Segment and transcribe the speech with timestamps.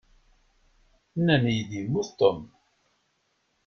[1.17, 2.39] Nnan-iyi-d yemmut Tom.